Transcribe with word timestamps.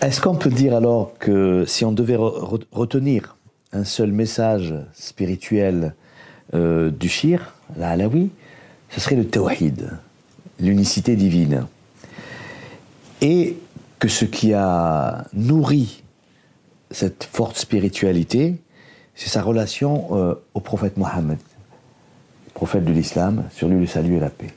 Est-ce 0.00 0.20
qu'on 0.20 0.34
peut 0.34 0.50
dire 0.50 0.74
alors 0.74 1.12
que 1.18 1.64
si 1.66 1.84
on 1.84 1.92
devait 1.92 2.16
retenir 2.16 3.36
un 3.72 3.84
seul 3.84 4.10
message 4.10 4.74
spirituel 4.94 5.94
euh, 6.54 6.90
du 6.90 7.08
shir, 7.08 7.54
la 7.76 7.90
halawi, 7.90 8.30
ce 8.90 9.00
serait 9.00 9.16
le 9.16 9.26
tawhid, 9.26 9.90
l'unicité 10.60 11.16
divine. 11.16 11.66
Et 13.20 13.56
que 13.98 14.08
ce 14.08 14.24
qui 14.24 14.54
a 14.54 15.24
nourri 15.32 16.02
cette 16.90 17.24
forte 17.24 17.56
spiritualité, 17.56 18.56
c'est 19.14 19.28
sa 19.28 19.42
relation 19.42 20.08
euh, 20.12 20.34
au 20.54 20.60
prophète 20.60 20.96
Mohammed, 20.96 21.38
prophète 22.54 22.84
de 22.84 22.92
l'islam, 22.92 23.44
sur 23.50 23.68
lui 23.68 23.80
le 23.80 23.86
salut 23.86 24.16
et 24.16 24.20
la 24.20 24.30
paix. 24.30 24.52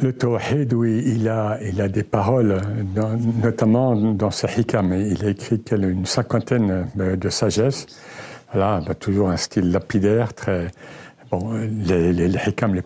Le 0.00 0.12
tawhid, 0.12 0.72
oui, 0.74 1.02
il 1.06 1.28
a, 1.28 1.58
des 1.88 2.04
paroles, 2.04 2.60
notamment 3.42 3.96
dans 3.96 4.30
ses 4.30 4.60
hikam. 4.60 4.92
Il 4.92 5.24
a 5.24 5.30
écrit 5.30 5.60
une 5.72 6.06
cinquantaine 6.06 6.86
de 6.94 7.28
sagesse. 7.28 7.86
Voilà, 8.52 8.80
bah, 8.86 8.94
toujours 8.94 9.28
un 9.28 9.36
style 9.36 9.72
lapidaire, 9.72 10.34
très. 10.34 10.68
Bon, 11.30 11.52
les, 11.52 12.12
les, 12.12 12.28
les 12.28 12.38
hikam 12.46 12.74
les 12.74 12.82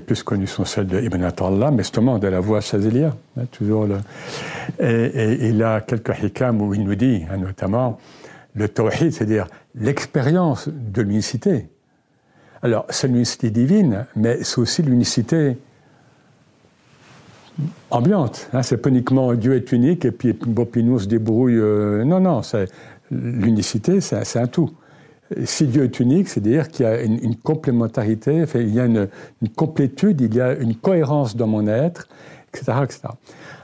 plus, 0.00 0.22
connus 0.22 0.46
sont 0.46 0.64
celles 0.64 0.86
de 0.86 1.00
Ibn 1.00 1.22
Atallah, 1.22 1.70
mais 1.70 1.82
justement 1.82 2.18
de 2.18 2.26
la 2.26 2.40
voix 2.40 2.60
chazélia. 2.60 3.14
Hein, 3.36 3.44
toujours 3.52 3.86
et, 4.80 5.48
il 5.48 5.62
a 5.62 5.82
quelques 5.82 6.18
hikam 6.22 6.62
où 6.62 6.72
il 6.72 6.82
nous 6.82 6.94
dit, 6.94 7.24
hein, 7.30 7.36
notamment, 7.36 7.98
le 8.54 8.68
tawhid, 8.68 9.12
c'est-à-dire 9.12 9.46
l'expérience 9.74 10.68
de 10.68 11.02
l'unicité. 11.02 11.68
Alors, 12.62 12.86
c'est 12.88 13.06
l'unicité 13.06 13.50
divine, 13.50 14.06
mais 14.16 14.42
c'est 14.42 14.58
aussi 14.58 14.82
l'unicité 14.82 15.58
ambiante. 17.90 18.48
Hein, 18.52 18.62
c'est 18.62 18.76
pas 18.76 18.88
uniquement 18.88 19.34
Dieu 19.34 19.54
est 19.54 19.72
unique 19.72 20.04
et 20.04 20.12
puis, 20.12 20.32
bon, 20.32 20.66
nous 20.76 20.98
se 20.98 21.06
débrouille. 21.06 21.58
Euh, 21.58 22.04
non, 22.04 22.20
non, 22.20 22.42
l'unicité, 23.10 24.00
c'est, 24.00 24.38
un 24.38 24.46
tout. 24.46 24.70
Si 25.44 25.66
Dieu 25.66 25.84
est 25.84 26.00
unique, 26.00 26.28
c'est-à-dire 26.28 26.68
qu'il 26.68 26.86
y 26.86 26.88
a 26.88 27.02
une, 27.02 27.36
complémentarité, 27.36 28.44
il 28.54 28.74
y 28.74 28.80
a 28.80 28.86
une, 28.86 29.08
complétude, 29.56 30.20
il 30.20 30.34
y 30.34 30.40
a 30.40 30.54
une 30.54 30.74
cohérence 30.74 31.36
dans 31.36 31.46
mon 31.46 31.66
être, 31.66 32.08
etc. 32.54 32.78
etc. 32.82 33.00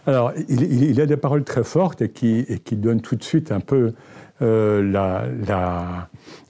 Alors, 0.07 0.33
il, 0.49 1.01
a 1.01 1.07
des 1.07 1.17
paroles 1.17 1.45
très 1.45 1.65
fortes 1.65 2.03
et 2.03 2.11
qui, 2.11 2.45
donnent 2.73 3.01
tout 3.01 3.17
de 3.17 3.25
suite 3.25 3.51
un 3.51 3.61
peu 3.61 3.95
euh, 4.43 4.83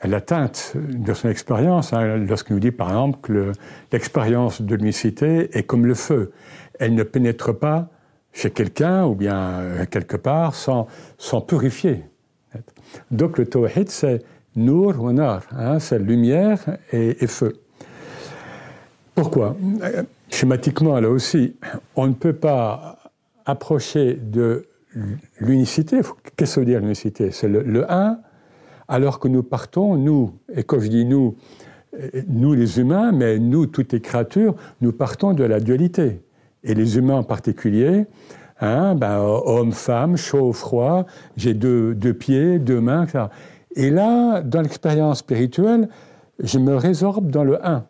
la, 0.03 0.20
teinte 0.20 0.72
de 0.75 1.15
son 1.15 1.28
expérience, 1.28 1.92
hein, 1.92 2.17
lorsqu'il 2.17 2.55
nous 2.55 2.61
dit 2.61 2.72
par 2.72 2.89
exemple 2.89 3.19
que 3.22 3.53
l'expérience 3.92 4.62
de 4.62 4.75
l'unicité 4.75 5.56
est 5.56 5.62
comme 5.62 5.87
le 5.87 5.95
feu 5.95 6.33
elle 6.78 6.94
ne 6.94 7.03
pénètre 7.03 7.56
pas 7.56 7.89
chez 8.33 8.50
quelqu'un 8.50 9.05
ou 9.06 9.14
bien 9.14 9.61
euh, 9.61 9.86
quelque 9.86 10.17
part 10.17 10.55
sans, 10.55 10.86
sans 11.19 11.41
purifier. 11.41 12.05
Donc 13.11 13.39
le 13.39 13.47
tawhid, 13.47 13.89
c'est 13.89 14.22
nour 14.56 15.00
ou 15.00 15.12
nar, 15.12 15.42
hein, 15.53 15.78
c'est 15.78 15.98
lumière 15.98 16.58
et, 16.92 17.27
feu. 17.27 17.55
Pourquoi? 19.14 19.56
Schématiquement, 20.31 20.98
là 21.00 21.08
aussi, 21.08 21.56
on 21.97 22.06
ne 22.06 22.12
peut 22.12 22.33
pas 22.33 22.98
approcher 23.47 24.14
de 24.14 24.66
l'unicité. 25.41 26.00
Qu'est-ce 26.36 26.56
que 26.56 26.61
veut 26.61 26.66
dire 26.66 26.81
l'unicité? 26.81 27.31
C'est 27.31 27.48
le, 27.48 27.62
le, 27.62 27.91
un, 27.91 28.19
alors 28.86 29.19
que 29.19 29.28
nous 29.28 29.42
partons, 29.42 29.97
nous, 29.97 30.33
et 30.55 30.62
quand 30.62 30.81
je 30.81 30.88
dis 30.88 31.05
nous, 31.05 31.36
nous 32.28 32.55
les 32.55 32.78
humains, 32.81 33.12
mais 33.12 33.38
nous, 33.38 33.66
toutes 33.66 33.92
les 33.92 34.00
créatures, 34.00 34.55
nous 34.81 34.92
partons 34.92 35.33
de 35.33 35.44
la 35.44 35.61
dualité 35.61 36.22
et 36.65 36.75
les 36.75 36.97
humains 36.98 37.17
en 37.17 37.23
particulier, 37.23 38.07
hein, 38.61 38.95
ben, 38.95 39.19
homme, 39.19 39.73
femme, 39.73 40.17
chaud, 40.17 40.53
froid, 40.53 41.06
j'ai 41.37 41.55
deux, 41.55 41.95
deux, 41.95 42.15
pieds, 42.15 42.59
deux 42.59 42.81
mains, 42.81 43.05
etc. 43.05 43.27
Et 43.77 43.91
là, 43.91 44.41
dans 44.41 44.62
l'expérience 44.62 45.19
spirituelle, 45.19 45.89
je 46.43 46.59
me 46.59 46.75
résorbe 46.75 47.31
dans 47.31 47.44
le 47.44 47.65
un. 47.66 47.84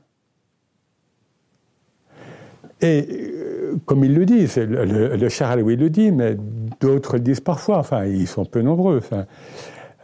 Et 2.81 3.07
euh, 3.11 3.77
comme 3.87 4.05
il 4.05 4.15
le 4.15 4.27
dit, 4.27 4.47
le, 4.57 4.85
le, 4.85 5.17
le 5.17 5.29
Charles 5.29 5.63
oui 5.63 5.77
le 5.77 5.89
dit, 5.89 6.11
mais 6.11 6.37
d'autres 6.81 7.15
le 7.15 7.21
disent 7.21 7.41
parfois, 7.41 7.79
enfin, 7.79 8.05
ils 8.05 8.27
sont 8.27 8.45
peu 8.45 8.61
nombreux. 8.61 8.99
Enfin, 8.99 9.27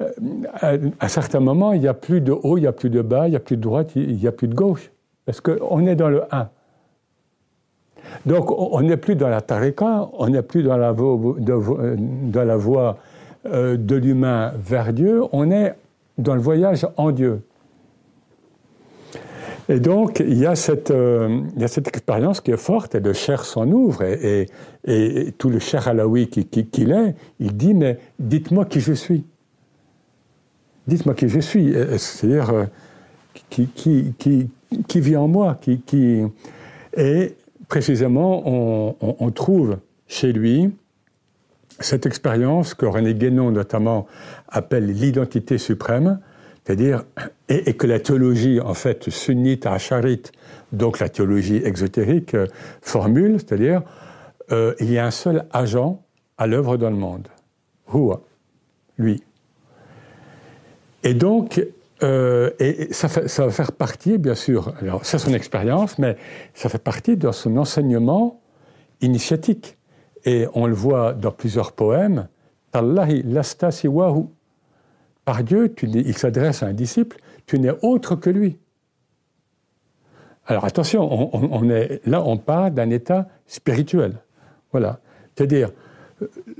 euh, 0.00 0.90
à, 0.98 1.08
certains 1.08 1.40
moments, 1.40 1.72
il 1.72 1.80
n'y 1.80 1.88
a 1.88 1.94
plus 1.94 2.20
de 2.20 2.32
haut, 2.32 2.56
il 2.56 2.62
n'y 2.62 2.66
a 2.66 2.72
plus 2.72 2.90
de 2.90 3.02
bas, 3.02 3.26
il 3.26 3.30
n'y 3.30 3.36
a 3.36 3.40
plus 3.40 3.56
de 3.56 3.62
droite, 3.62 3.92
il 3.96 4.16
n'y 4.16 4.26
a 4.26 4.32
plus 4.32 4.48
de 4.48 4.54
gauche. 4.54 4.90
Parce 5.26 5.40
qu'on 5.40 5.86
est 5.86 5.96
dans 5.96 6.08
le 6.08 6.22
un. 6.34 6.48
Donc 8.26 8.50
on 8.50 8.80
n'est 8.82 8.96
plus 8.96 9.16
dans 9.16 9.28
la 9.28 9.40
tariqa, 9.40 10.10
on 10.12 10.28
n'est 10.28 10.42
plus 10.42 10.62
dans 10.62 10.76
la 10.76 10.92
voie 10.92 11.36
de, 11.38 12.40
la 12.40 12.56
voie, 12.56 12.98
euh, 13.46 13.76
de 13.76 13.96
l'humain 13.96 14.52
vers 14.58 14.92
Dieu, 14.92 15.22
on 15.32 15.50
est 15.50 15.74
dans 16.18 16.34
le 16.34 16.40
voyage 16.40 16.86
en 16.96 17.12
Dieu. 17.12 17.42
Et 19.70 19.78
donc, 19.78 20.18
il 20.18 20.36
y 20.36 20.46
a 20.46 20.56
cette, 20.56 20.90
euh, 20.90 21.42
expérience 21.56 22.40
qui 22.40 22.50
est 22.50 22.56
forte, 22.56 22.96
et 22.96 23.00
le 23.00 23.12
cher 23.12 23.44
s'en 23.44 23.70
ouvre, 23.70 24.02
et, 24.02 24.48
tout 25.38 25.48
le 25.48 25.60
cher 25.60 25.86
alaoui 25.86 26.28
qu'il 26.28 26.48
qui, 26.48 26.82
est, 26.82 27.14
il 27.38 27.56
dit, 27.56 27.74
mais 27.74 27.98
dites-moi 28.18 28.64
qui 28.64 28.80
je 28.80 28.92
suis. 28.92 29.24
Dites-moi 30.88 31.14
qui 31.14 31.28
je 31.28 31.38
suis. 31.38 31.72
C'est-à-dire, 31.98 32.50
euh, 32.50 32.64
qui, 33.48 33.68
qui, 33.68 34.12
qui, 34.88 35.00
vit 35.00 35.16
en 35.16 35.28
moi, 35.28 35.56
qui... 35.60 36.24
Et 36.96 37.36
précisément, 37.70 38.42
on, 39.00 39.30
trouve 39.30 39.78
chez 40.08 40.32
lui 40.32 40.70
cette 41.78 42.04
expérience 42.04 42.74
que 42.74 42.84
René 42.84 43.14
Guénon 43.14 43.52
notamment 43.52 44.06
appelle 44.48 44.86
l'identité 44.86 45.56
suprême, 45.56 46.18
c'est-à-dire, 46.64 47.04
et, 47.48 47.72
que 47.74 47.86
la 47.86 48.00
théologie, 48.00 48.60
en 48.60 48.74
fait, 48.74 49.08
sunnite 49.08 49.66
à 49.66 49.74
Acharite, 49.74 50.32
donc 50.72 50.98
la 50.98 51.08
théologie 51.08 51.62
exotérique, 51.64 52.34
euh, 52.34 52.46
formule, 52.82 53.38
c'est-à-dire, 53.38 53.82
euh, 54.50 54.74
il 54.80 54.90
y 54.90 54.98
a 54.98 55.06
un 55.06 55.12
seul 55.12 55.46
agent 55.52 56.02
à 56.38 56.48
l'œuvre 56.48 56.76
dans 56.76 56.90
le 56.90 56.96
monde, 56.96 57.28
Hua, 57.94 58.20
lui. 58.98 59.22
Et 61.04 61.14
donc, 61.14 61.64
euh, 62.02 62.50
et 62.58 62.92
ça, 62.92 63.08
va 63.08 63.50
faire 63.50 63.72
partie, 63.72 64.18
bien 64.18 64.34
sûr, 64.34 64.74
alors 64.80 65.04
c'est 65.04 65.18
son 65.18 65.34
expérience, 65.34 65.98
mais 65.98 66.16
ça 66.54 66.68
fait 66.68 66.82
partie 66.82 67.16
de 67.16 67.30
son 67.30 67.56
enseignement 67.56 68.40
initiatique. 69.00 69.76
Et 70.24 70.46
on 70.54 70.66
le 70.66 70.74
voit 70.74 71.12
dans 71.14 71.32
plusieurs 71.32 71.72
poèmes. 71.72 72.28
Tallahi 72.72 73.22
lasta 73.22 73.70
siwahu. 73.70 74.26
Par 75.24 75.44
Dieu, 75.44 75.74
il 75.82 76.16
s'adresse 76.16 76.62
à 76.62 76.66
un 76.66 76.72
disciple, 76.72 77.18
tu 77.46 77.58
n'es 77.58 77.72
autre 77.82 78.16
que 78.16 78.30
lui. 78.30 78.58
Alors 80.46 80.64
attention, 80.64 81.30
là 82.06 82.22
on 82.24 82.36
parle 82.38 82.74
d'un 82.74 82.90
état 82.90 83.28
spirituel. 83.46 84.14
Voilà. 84.72 85.00
C'est-à-dire, 85.34 85.70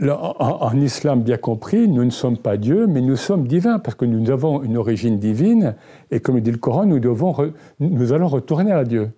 en, 0.02 0.80
islam 0.80 1.22
bien 1.22 1.36
compris, 1.36 1.88
nous 1.88 2.04
ne 2.04 2.10
sommes 2.10 2.38
pas 2.38 2.56
Dieu, 2.56 2.86
mais 2.86 3.00
nous 3.00 3.16
sommes 3.16 3.46
divins, 3.46 3.78
parce 3.78 3.94
que 3.94 4.04
nous 4.04 4.30
avons 4.30 4.62
une 4.62 4.76
origine 4.76 5.18
divine, 5.18 5.74
et 6.10 6.20
comme 6.20 6.40
dit 6.40 6.50
le 6.50 6.58
Coran, 6.58 6.86
nous, 6.86 8.12
allons 8.12 8.28
retourner 8.28 8.72
à 8.72 8.84
Dieu. 8.84 9.10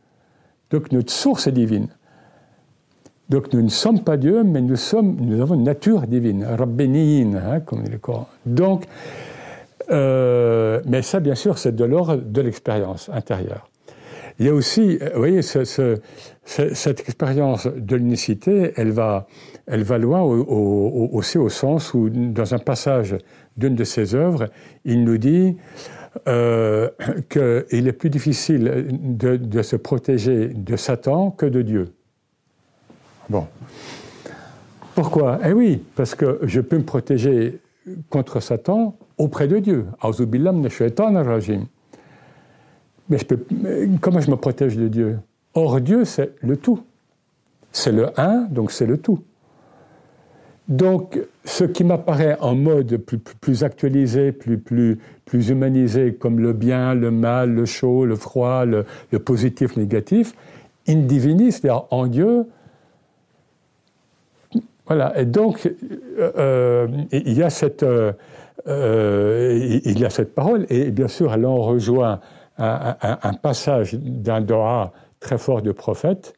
Donc 0.70 0.92
notre 0.92 1.12
source 1.12 1.46
est 1.46 1.52
divine. 1.52 1.88
Donc 3.28 3.52
nous 3.52 3.62
ne 3.62 3.68
sommes 3.68 4.00
pas 4.00 4.16
Dieu, 4.16 4.42
mais 4.42 4.60
nous, 4.60 4.74
avons 5.40 5.54
une 5.54 5.64
nature 5.64 6.02
divine, 6.02 6.44
rabbénine, 6.44 7.36
hein, 7.36 7.60
comme 7.60 7.82
dit 7.82 7.90
le 7.90 7.98
Coran. 7.98 8.28
Donc, 8.44 8.86
euh, 9.90 10.80
mais 10.86 11.02
ça, 11.02 11.20
bien 11.20 11.34
sûr, 11.34 11.58
c'est 11.58 11.74
de 11.74 11.84
l'ordre 11.84 12.16
de 12.16 12.40
l'expérience 12.40 13.10
intérieure. 13.12 13.68
Il 14.38 14.46
y 14.46 14.48
a 14.48 14.54
aussi, 14.54 14.98
vous 14.98 15.18
voyez, 15.18 15.42
cette 15.42 17.00
expérience 17.00 17.66
de 17.66 17.96
l'unicité, 17.96 18.72
elle 18.76 18.90
va, 18.90 19.26
elle 19.66 19.82
va 19.82 19.98
loin 19.98 20.22
aussi 20.22 21.38
au 21.38 21.48
sens 21.48 21.94
où, 21.94 22.08
dans 22.10 22.54
un 22.54 22.58
passage 22.58 23.16
d'une 23.56 23.74
de 23.74 23.84
ses 23.84 24.14
œuvres, 24.14 24.48
il 24.84 25.04
nous 25.04 25.18
dit 25.18 25.56
euh, 26.28 26.90
qu'il 27.30 27.88
est 27.88 27.92
plus 27.92 28.10
difficile 28.10 28.86
de, 28.90 29.62
se 29.62 29.76
protéger 29.76 30.48
de 30.48 30.76
Satan 30.76 31.30
que 31.30 31.46
de 31.46 31.62
Dieu. 31.62 31.94
Bon. 33.30 33.46
Pourquoi? 34.94 35.38
Eh 35.46 35.52
oui, 35.52 35.82
parce 35.96 36.14
que 36.14 36.38
je 36.42 36.60
peux 36.60 36.76
me 36.76 36.84
protéger 36.84 37.60
contre 38.10 38.40
Satan 38.40 38.96
auprès 39.16 39.48
de 39.48 39.58
Dieu. 39.58 39.86
Mais 43.08 43.18
comment 44.00 44.20
je 44.20 44.30
me 44.30 44.36
protège 44.36 44.76
de 44.76 44.88
Dieu? 44.88 45.18
Or, 45.54 45.80
Dieu, 45.80 46.04
c'est 46.04 46.32
le 46.40 46.56
tout. 46.56 46.82
C'est 47.72 47.92
le 47.92 48.08
un, 48.20 48.46
donc 48.50 48.70
c'est 48.70 48.86
le 48.86 48.98
tout. 48.98 49.20
Donc, 50.68 51.20
ce 51.44 51.64
qui 51.64 51.84
m'apparaît 51.84 52.36
en 52.40 52.54
mode 52.54 52.96
plus, 52.96 53.64
actualisé, 53.64 54.32
plus, 54.32 54.58
plus, 54.58 54.98
plus, 55.24 55.50
humanisé, 55.50 56.14
comme 56.14 56.38
le 56.38 56.52
bien, 56.52 56.94
le 56.94 57.10
mal, 57.10 57.50
le 57.50 57.64
chaud, 57.64 58.06
le 58.06 58.14
froid, 58.14 58.64
le, 58.64 58.84
positif, 59.18 59.76
le 59.76 59.82
négatif, 59.82 60.34
in 60.88 61.00
divinis, 61.00 61.52
c'est-à-dire 61.52 61.84
en 61.90 62.06
Dieu, 62.06 62.46
Voilà, 64.86 65.18
et 65.18 65.24
donc 65.24 65.70
il 67.12 67.32
y 67.32 67.42
a 67.42 67.50
cette 67.50 67.84
il 68.66 69.98
y 69.98 70.04
a 70.04 70.10
cette 70.10 70.34
parole, 70.34 70.66
et 70.70 70.90
bien 70.90 71.08
sûr, 71.08 71.36
là 71.36 71.48
on 71.48 71.62
rejoint 71.62 72.20
un, 72.62 73.34
passage 73.34 73.94
d'un 73.94 74.40
Dora 74.40 74.92
très 75.20 75.38
fort 75.38 75.62
de 75.62 75.72
prophète, 75.72 76.34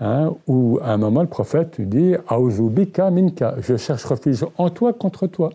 hein, 0.00 0.34
où 0.46 0.78
à 0.82 0.92
un 0.92 0.96
moment 0.96 1.22
le 1.22 1.28
prophète 1.28 1.80
dit 1.80 2.14
Auzubika 2.30 3.10
minka, 3.10 3.56
je 3.60 3.76
cherche 3.76 4.04
refuge 4.04 4.44
en 4.56 4.70
toi 4.70 4.92
contre 4.92 5.26
toi. 5.26 5.50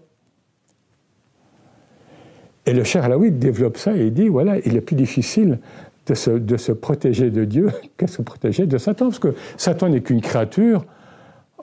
Et 2.65 2.73
le 2.73 2.83
cher 2.83 3.03
Alaoui 3.03 3.31
développe 3.31 3.77
ça 3.77 3.95
et 3.95 4.09
dit 4.09 4.29
voilà, 4.29 4.57
il 4.59 4.75
est 4.75 4.81
plus 4.81 4.95
difficile 4.95 5.59
de 6.05 6.13
se, 6.13 6.31
de 6.31 6.57
se 6.57 6.71
protéger 6.71 7.29
de 7.29 7.45
Dieu 7.45 7.71
de 7.99 8.07
se 8.07 8.21
protéger 8.21 8.65
de 8.67 8.77
Satan, 8.77 9.05
parce 9.05 9.19
que 9.19 9.33
Satan 9.57 9.89
n'est 9.89 10.01
qu'une 10.01 10.21
créature, 10.21 10.85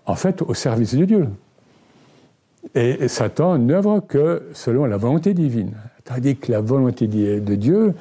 en 0.06 0.14
fait, 0.14 0.42
au 0.42 0.54
service 0.54 0.94
de 0.94 1.04
Dieu. 1.04 1.28
Et 2.74 3.08
Satan 3.08 3.58
n'œuvre 3.58 4.00
que 4.00 4.42
selon 4.52 4.84
la 4.84 4.96
volonté 4.96 5.34
divine. 5.34 5.72
Tandis 6.04 6.36
que 6.36 6.52
la 6.52 6.60
volonté 6.60 7.06
de 7.06 7.54
Dieu, 7.54 7.94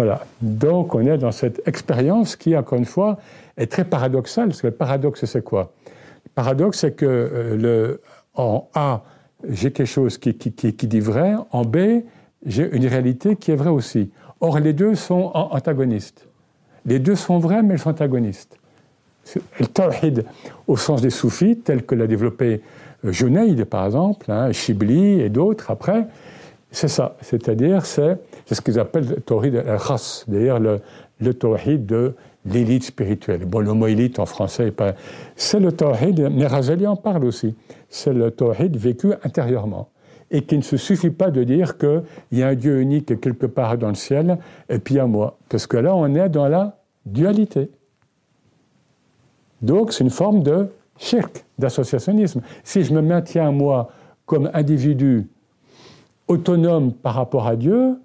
voilà. 0.00 0.24
Donc 0.40 0.94
on 0.94 1.04
est 1.04 1.18
dans 1.18 1.30
cette 1.30 1.60
expérience 1.68 2.34
qui, 2.34 2.56
encore 2.56 2.78
une 2.78 2.86
fois, 2.86 3.18
est 3.58 3.70
très 3.70 3.84
paradoxale. 3.84 4.48
Parce 4.48 4.62
que 4.62 4.68
le 4.68 4.72
paradoxe, 4.72 5.26
c'est 5.26 5.44
quoi? 5.44 5.74
Le 6.24 6.30
paradoxe, 6.34 6.78
c'est 6.78 6.92
que 6.92 7.04
euh, 7.04 8.00
en 8.32 8.66
A, 8.74 9.02
j'ai 9.46 9.72
quelque 9.72 9.86
chose 9.86 10.16
qui, 10.16 10.32
dit 10.32 11.00
vrai, 11.00 11.34
en 11.50 11.66
B, 11.66 11.76
j'ai 12.46 12.74
une 12.74 12.86
réalité 12.86 13.36
qui 13.36 13.50
est 13.50 13.56
vraie 13.56 13.68
aussi. 13.68 14.10
Or, 14.40 14.58
les 14.58 14.72
deux 14.72 14.94
sont 14.94 15.32
antagonistes. 15.34 16.26
Les 16.86 16.98
deux 16.98 17.14
sont 17.14 17.38
vrais, 17.38 17.62
mais 17.62 17.74
ils 17.74 17.78
sont 17.78 17.90
antagonistes. 17.90 18.56
Le 19.58 19.66
tawhid, 19.66 20.24
au 20.66 20.78
sens 20.78 21.02
des 21.02 21.10
soufis, 21.10 21.58
tel 21.58 21.84
que 21.84 21.94
l'a 21.94 22.06
développé 22.06 22.62
euh, 23.04 23.12
Junaid, 23.12 23.66
par 23.66 23.84
exemple, 23.84 24.32
hein, 24.32 24.50
Shibli 24.50 25.20
et 25.20 25.28
d'autres 25.28 25.70
après, 25.70 26.06
c'est 26.70 26.88
ça. 26.88 27.16
C'est-à-dire, 27.20 27.84
c'est 27.84 28.18
ce 28.50 28.60
qu'ils 28.60 28.78
appellent 28.78 29.08
le 29.08 29.16
tawhid 29.16 29.56
al-khas, 29.56 30.24
d'ailleurs 30.28 30.60
le, 30.60 30.80
le 31.20 31.34
de 31.78 32.14
l'élite 32.46 32.84
spirituelle. 32.84 33.44
Bon, 33.44 33.60
le 33.60 33.72
mot 33.72 33.86
élite 33.86 34.18
en 34.18 34.26
français, 34.26 34.72
c'est 35.36 35.60
le 35.60 35.72
tawhid, 35.72 36.30
mais 36.32 36.46
Razali 36.46 36.86
en 36.86 36.96
parle 36.96 37.24
aussi, 37.24 37.54
c'est 37.88 38.12
le 38.12 38.30
tawhid 38.30 38.76
vécu 38.76 39.12
intérieurement. 39.24 39.88
Et 40.30 40.42
qu'il 40.42 40.58
ne 40.58 40.62
se 40.62 40.76
suffit 40.76 41.10
pas 41.10 41.32
de 41.32 41.42
dire 41.42 41.76
qu'il 41.76 42.02
y 42.32 42.42
a 42.44 42.48
un 42.48 42.54
Dieu 42.54 42.80
unique 42.80 43.20
quelque 43.20 43.46
part 43.46 43.76
dans 43.76 43.88
le 43.88 43.94
ciel, 43.94 44.38
et 44.68 44.78
puis 44.78 44.98
à 44.98 45.06
moi. 45.06 45.38
Parce 45.48 45.66
que 45.66 45.76
là, 45.76 45.94
on 45.94 46.14
est 46.14 46.28
dans 46.28 46.46
la 46.46 46.78
dualité. 47.04 47.68
Donc, 49.60 49.92
c'est 49.92 50.04
une 50.04 50.10
forme 50.10 50.44
de 50.44 50.68
shirk, 50.98 51.44
d'associationnisme. 51.58 52.42
Si 52.62 52.84
je 52.84 52.94
me 52.94 53.02
maintiens, 53.02 53.50
moi, 53.50 53.90
comme 54.24 54.50
individu 54.54 55.26
autonome 56.30 56.92
par 56.92 57.14
rapport 57.14 57.46
à 57.46 57.56
Dieu, 57.56 57.96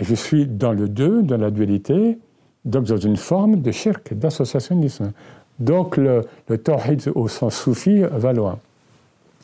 je 0.00 0.14
suis 0.14 0.46
dans 0.46 0.72
le 0.72 0.88
deux, 0.88 1.22
dans 1.22 1.36
la 1.36 1.50
dualité, 1.50 2.18
donc 2.64 2.84
dans 2.84 2.96
une 2.96 3.16
forme 3.16 3.60
de 3.60 3.70
shirk, 3.70 4.14
d'associationnisme. 4.14 5.12
Donc 5.58 5.96
le, 5.96 6.22
le 6.48 6.58
au 7.14 7.28
sens 7.28 7.54
soufi 7.54 8.02
va 8.10 8.32
loin. 8.32 8.58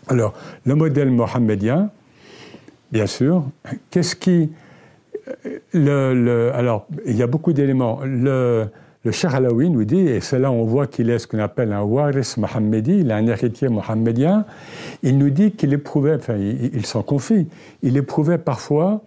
Alors, 0.09 0.33
le 0.65 0.75
modèle 0.75 1.11
mohammedien, 1.11 1.91
bien 2.91 3.07
sûr, 3.07 3.45
qu'est-ce 3.91 4.17
qui. 4.17 4.51
Le, 5.75 6.51
alors, 6.55 6.87
il 7.05 7.15
y 7.15 7.23
a 7.23 7.27
beaucoup 7.27 7.53
d'éléments. 7.53 8.01
Le, 8.05 8.69
le 9.09 9.13
Cheikh 9.13 9.33
Alaoui 9.33 9.71
nous 9.71 9.87
dit, 9.87 10.01
et 10.01 10.21
c'est 10.21 10.39
là 10.39 10.53
on 10.53 10.65
voit 10.65 10.87
qu'il 10.87 11.09
est 11.09 11.19
ce 11.19 11.27
qu'on 11.27 11.39
appelle 11.39 11.73
un 11.73 11.81
waris 11.81 12.35
mohammedi, 12.37 12.99
il 12.99 13.11
est 13.11 13.15
un 13.15 13.27
héritier 13.27 13.69
mohammedien, 13.69 14.45
il 15.03 15.17
nous 15.17 15.31
dit 15.31 15.53
qu'il 15.53 15.73
éprouvait, 15.73 16.17
enfin 16.17 16.37
il, 16.37 16.85
s'en 16.85 17.03
confie, 17.03 17.49
il 17.83 17.97
éprouvait 17.97 18.37
parfois 18.37 19.01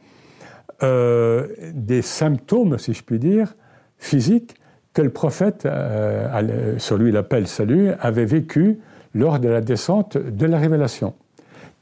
euh, 0.81 1.45
des 1.75 2.01
symptômes, 2.01 2.79
si 2.79 2.93
je 2.93 3.03
puis 3.03 3.19
dire, 3.19 3.53
physiques 3.99 4.55
que 4.95 5.03
le 5.03 5.11
prophète, 5.11 5.67
euh, 5.67 6.79
sur 6.79 6.97
lui 6.97 7.13
salut, 7.45 7.91
avait 7.99 8.25
vécu 8.25 8.79
lors 9.13 9.39
de 9.39 9.49
la 9.49 9.61
descente 9.61 10.17
de 10.17 10.45
la 10.47 10.57
révélation, 10.57 11.13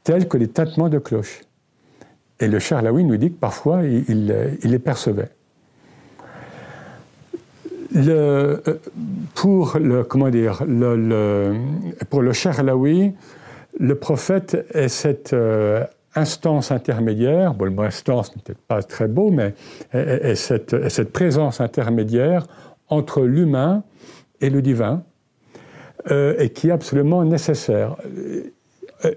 tels 0.04 0.28
que 0.28 0.36
les 0.36 0.48
tintements 0.48 0.90
de 0.90 0.98
cloches. 0.98 1.40
Et 2.38 2.48
le 2.48 2.58
Charlaoui 2.58 3.02
nous 3.02 3.16
dit 3.16 3.30
que 3.30 3.38
parfois 3.38 3.82
il, 3.84 4.26
les 4.62 4.78
percevait. 4.78 5.30
Euh, 7.96 8.58
pour 9.34 9.76
le 9.78 10.04
comment 10.04 10.30
dire 10.30 10.62
le, 10.66 11.56
pour 12.08 12.22
le 12.22 12.32
Charlaoui, 12.32 13.12
le 13.78 13.94
prophète 13.96 14.66
est 14.74 14.88
cette 14.88 15.34
instance 16.14 16.70
intermédiaire, 16.70 17.54
bon, 17.54 17.64
le 17.64 17.70
mot 17.70 17.82
instance 17.82 18.34
n'est 18.34 18.42
peut-être 18.42 18.62
pas 18.62 18.82
très 18.82 19.08
beau, 19.08 19.30
mais 19.30 19.54
est, 19.92 20.34
cette, 20.34 20.88
cette, 20.88 21.12
présence 21.12 21.60
intermédiaire 21.60 22.46
entre 22.88 23.22
l'humain 23.22 23.84
et 24.40 24.50
le 24.50 24.62
divin, 24.62 25.02
euh, 26.10 26.34
et 26.38 26.48
qui 26.50 26.68
est 26.68 26.72
absolument 26.72 27.24
nécessaire, 27.24 27.96
euh, 29.04 29.14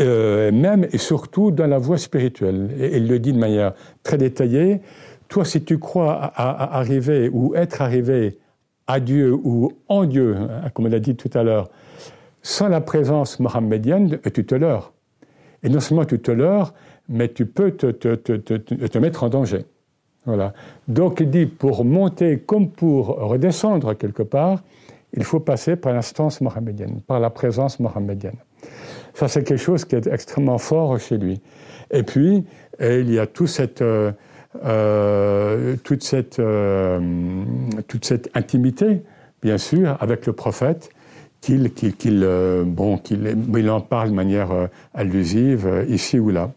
euh, 0.00 0.50
même 0.50 0.86
et 0.92 0.98
surtout 0.98 1.52
dans 1.52 1.66
la 1.66 1.78
voie 1.78 1.98
spirituelle. 1.98 2.70
Et 2.78 2.96
il 2.96 3.08
le 3.08 3.18
dit 3.18 3.32
de 3.32 3.38
manière 3.38 3.74
très 4.02 4.18
détaillée, 4.18 4.80
toi 5.34 5.44
si 5.44 5.64
tu 5.64 5.80
crois 5.80 6.30
à, 6.36 6.78
arriver 6.78 7.28
ou 7.28 7.56
être 7.56 7.82
arrivé 7.82 8.38
à 8.86 9.00
Dieu 9.00 9.34
ou 9.34 9.72
en 9.88 10.04
Dieu, 10.04 10.36
hein, 10.36 10.70
comme 10.72 10.86
on 10.86 10.88
l'a 10.88 11.00
dit 11.00 11.16
tout 11.16 11.30
à 11.36 11.42
l'heure, 11.42 11.70
sans 12.42 12.68
la 12.68 12.80
présence 12.80 13.40
mohammedienne, 13.40 14.20
tu 14.32 14.46
te 14.46 14.54
leurres. 14.54 14.92
Et 15.64 15.68
non 15.68 15.80
seulement 15.80 16.04
tu 16.04 16.20
te 16.20 16.30
leurres, 16.30 16.72
mais 17.08 17.26
tu 17.32 17.46
peux 17.46 17.72
te, 17.72 17.88
te, 17.90 18.14
te, 18.14 18.36
te, 18.36 18.98
mettre 18.98 19.24
en 19.24 19.28
danger. 19.28 19.64
Voilà. 20.24 20.52
Donc 20.86 21.18
il 21.18 21.30
dit, 21.30 21.46
pour 21.46 21.84
monter 21.84 22.38
comme 22.38 22.70
pour 22.70 23.08
redescendre 23.08 23.96
quelque 23.96 24.22
part, 24.22 24.62
il 25.14 25.24
faut 25.24 25.40
passer 25.40 25.74
par 25.74 25.94
l'instance 25.94 26.40
mohammedienne, 26.42 27.00
par 27.08 27.18
la 27.18 27.30
présence 27.30 27.80
mohammedienne. 27.80 28.36
Ça, 29.14 29.26
c'est 29.26 29.42
quelque 29.42 29.58
chose 29.60 29.84
qui 29.84 29.96
est 29.96 30.06
extrêmement 30.06 30.58
fort 30.58 30.96
chez 31.00 31.18
lui. 31.18 31.40
Et 31.90 32.04
puis, 32.04 32.44
il 32.80 33.12
y 33.12 33.18
a 33.18 33.26
tout 33.26 33.48
cette, 33.48 33.82
euh, 33.82 34.12
euh, 34.62 35.76
toute, 35.82 36.04
cette, 36.04 36.38
euh, 36.38 37.00
toute 37.88 38.04
cette 38.04 38.30
intimité, 38.34 39.02
bien 39.42 39.58
sûr, 39.58 39.96
avec 40.00 40.26
le 40.26 40.32
prophète, 40.32 40.90
qu'il 41.40 41.70
euh, 42.22 42.64
bon, 42.64 42.96
qu'il 42.96 43.36
il 43.56 43.70
en 43.70 43.80
parle 43.80 44.10
de 44.10 44.14
manière 44.14 44.68
allusive 44.94 45.84
ici 45.88 46.18
ou 46.18 46.30
là. 46.30 46.52